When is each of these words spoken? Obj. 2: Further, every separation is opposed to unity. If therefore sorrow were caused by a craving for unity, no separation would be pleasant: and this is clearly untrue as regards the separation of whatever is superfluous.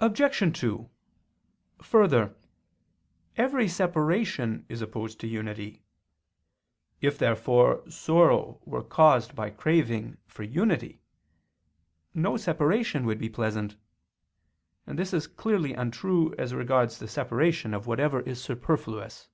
Obj. 0.00 0.58
2: 0.58 0.88
Further, 1.82 2.34
every 3.36 3.68
separation 3.68 4.64
is 4.70 4.80
opposed 4.80 5.20
to 5.20 5.26
unity. 5.26 5.82
If 7.02 7.18
therefore 7.18 7.82
sorrow 7.90 8.62
were 8.64 8.82
caused 8.82 9.34
by 9.34 9.48
a 9.48 9.50
craving 9.50 10.16
for 10.26 10.44
unity, 10.44 11.02
no 12.14 12.38
separation 12.38 13.04
would 13.04 13.18
be 13.18 13.28
pleasant: 13.28 13.76
and 14.86 14.98
this 14.98 15.12
is 15.12 15.26
clearly 15.26 15.74
untrue 15.74 16.34
as 16.38 16.54
regards 16.54 16.96
the 16.98 17.06
separation 17.06 17.74
of 17.74 17.86
whatever 17.86 18.20
is 18.22 18.42
superfluous. 18.42 19.28